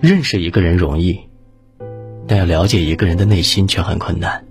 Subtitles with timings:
[0.00, 1.20] 认识一个人容易，
[2.26, 4.42] 但要了解一个人的内心却很困难。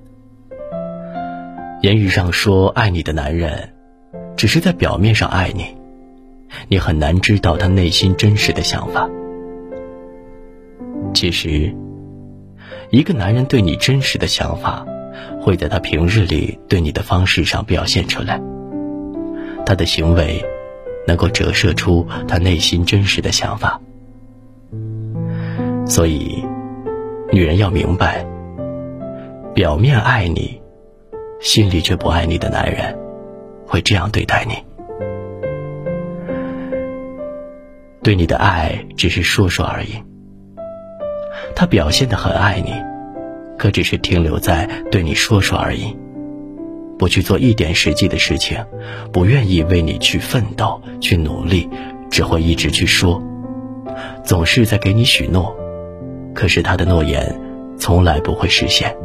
[1.81, 3.73] 言语上说爱你的男人，
[4.37, 5.65] 只是在表面上爱你，
[6.67, 9.09] 你很难知道他内心真实的想法。
[11.15, 11.75] 其实，
[12.91, 14.85] 一个男人对你真实的想法，
[15.41, 18.39] 会在他平日里对你的方式上表现出来。
[19.65, 20.45] 他的行为，
[21.07, 23.81] 能够折射出他内心真实的想法。
[25.89, 26.45] 所以，
[27.31, 28.23] 女人要明白，
[29.55, 30.61] 表面爱你，
[31.41, 32.95] 心里却不爱你的男人，
[33.65, 34.53] 会这样对待你。
[38.03, 39.95] 对你的爱只是说说而已，
[41.55, 42.71] 他表现的很爱你，
[43.57, 45.97] 可只是停留在对你说说而已，
[46.99, 48.63] 不去做一点实际的事情，
[49.11, 51.67] 不愿意为你去奋斗、去努力，
[52.11, 53.19] 只会一直去说，
[54.23, 55.55] 总是在给你许诺。
[56.39, 57.37] 可是他的诺言
[57.77, 58.95] 从来不会实现。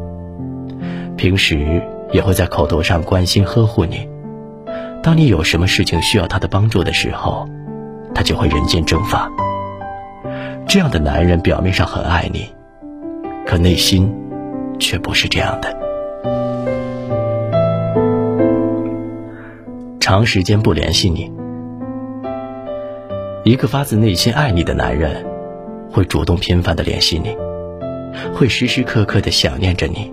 [1.16, 1.82] 平时
[2.12, 4.08] 也会在口头上关心呵护你，
[5.02, 7.48] 当你有什么事情需要他的帮助的时候，
[8.14, 9.28] 他就会人间蒸发。
[10.68, 12.54] 这样的男人表面上很爱你，
[13.44, 14.14] 可内心
[14.78, 15.76] 却不是这样的。
[19.98, 21.32] 长时间不联系你，
[23.42, 25.33] 一个发自内心爱你的男人。
[25.94, 27.36] 会主动频繁的联系你，
[28.34, 30.12] 会时时刻刻的想念着你。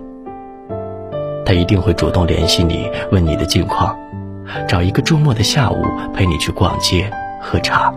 [1.44, 3.98] 他一定会主动联系你，问你的近况，
[4.68, 7.92] 找一个周末的下午陪你去逛街喝茶。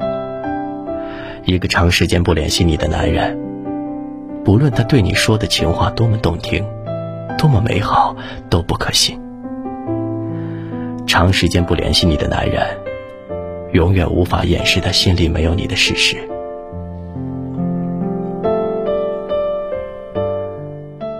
[1.43, 3.37] 一个长时间不联系你的男人，
[4.43, 6.65] 不论他对你说的情话多么动听，
[7.37, 8.15] 多么美好，
[8.49, 9.21] 都不可信。
[11.05, 12.65] 长时间不联系你的男人，
[13.73, 16.17] 永远无法掩饰他心里没有你的事实。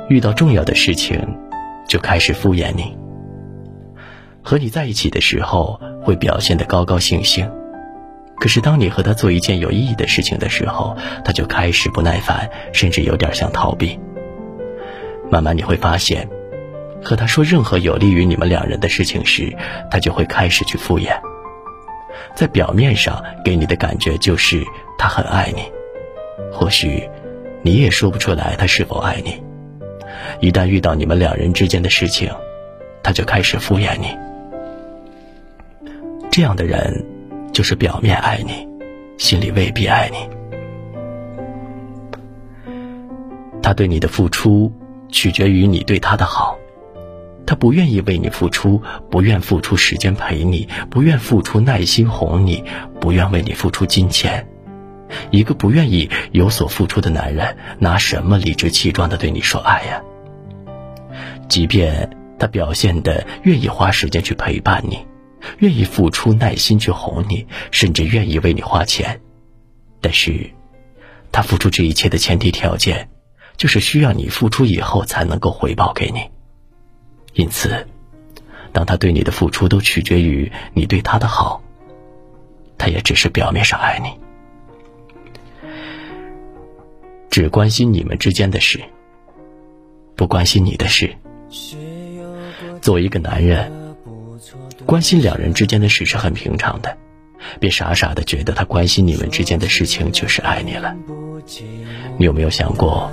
[0.08, 1.20] 遇到重要的事情，
[1.88, 2.96] 就开始敷衍你。
[4.44, 7.50] 和你在一起的时候，会表现得高高兴兴，
[8.40, 14.00] 可是当你和他做一件有意义的事情的时候，他就开始不耐烦，甚至有点想逃避。
[15.32, 16.30] 慢慢你会发现，
[17.04, 19.52] 和他说任何有利于你们两人的事情时，
[19.90, 21.20] 他就会开始去敷衍。
[22.36, 24.64] 在表面上给你的感觉就是
[25.00, 25.64] 他很爱你，
[26.52, 27.10] 或许
[27.64, 29.44] 你也说不出来他是否爱你。
[30.40, 32.30] 一旦遇到你们两人之间的事情，
[33.04, 34.08] 他就开始敷衍你。
[36.32, 37.06] 这样的人，
[37.54, 38.68] 就是表面爱你，
[39.18, 40.18] 心里未必爱你。
[43.62, 44.72] 他对你的付出，
[45.10, 46.58] 取决于你对他的好。
[47.48, 52.64] 他不愿意为你付出，不愿付出时间陪你，不愿付出耐心哄你，
[53.00, 54.46] 不愿为你付出金钱。
[55.32, 60.02] 一个不愿意有所付出的男人，拿什么理直气壮的对你说爱呀？
[61.48, 62.10] 即便
[62.40, 65.06] 他表现的愿意花时间去陪伴你，
[65.60, 69.22] 愿意付出耐心去哄你，甚至愿意为你花钱，
[70.02, 70.52] 但是，
[71.32, 73.10] 他付出这一切的前提条件，
[73.58, 76.30] 就是需要你付出以后才能够回报给你。
[77.34, 77.86] 因此，
[78.72, 81.62] 当他对你的付出都取决于你对他的好，
[82.78, 84.10] 他也只是表面上爱你，
[87.36, 88.80] 只关心你们之间的事，
[90.16, 91.14] 不关心你的事。
[92.82, 93.70] 作为一个男人，
[94.86, 96.98] 关心两人之间的事是很平常的，
[97.60, 100.96] 别傻傻的觉得他关心你们之间的事情就是爱你了。
[102.18, 103.12] 你有没有想过，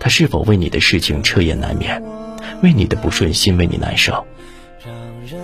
[0.00, 2.02] 他是否为你的事情彻夜难眠，
[2.64, 4.26] 为你的不顺心为你难受？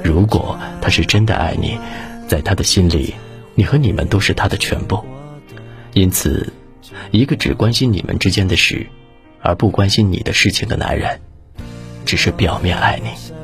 [0.03, 1.79] 如果他是真的爱你，
[2.27, 3.15] 在他的心里，
[3.55, 4.99] 你和你们都是他的全部。
[5.93, 6.53] 因此，
[7.11, 8.87] 一个只关心你们之间的事，
[9.41, 11.21] 而不关心你的事情的男人。
[12.05, 13.40] 只是表面爱你。